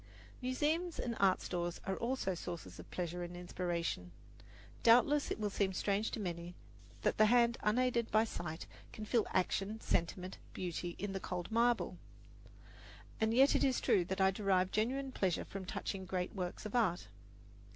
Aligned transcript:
Museums 0.41 0.97
and 0.97 1.15
art 1.19 1.41
stores 1.43 1.79
are 1.85 1.95
also 1.97 2.33
sources 2.33 2.79
of 2.79 2.89
pleasure 2.89 3.21
and 3.21 3.37
inspiration. 3.37 4.11
Doubtless 4.81 5.29
it 5.29 5.39
will 5.39 5.51
seem 5.51 5.73
strange 5.73 6.09
to 6.09 6.19
many 6.19 6.55
that 7.03 7.17
the 7.19 7.27
hand 7.27 7.55
unaided 7.61 8.09
by 8.09 8.23
sight 8.23 8.65
can 8.91 9.05
feel 9.05 9.27
action, 9.31 9.79
sentiment, 9.79 10.39
beauty 10.53 10.95
in 10.97 11.13
the 11.13 11.19
cold 11.19 11.51
marble; 11.51 11.99
and 13.19 13.31
yet 13.31 13.55
it 13.55 13.63
is 13.63 13.79
true 13.79 14.03
that 14.05 14.19
I 14.19 14.31
derive 14.31 14.71
genuine 14.71 15.11
pleasure 15.11 15.45
from 15.45 15.65
touching 15.65 16.05
great 16.07 16.33
works 16.33 16.65
of 16.65 16.73
art. 16.75 17.07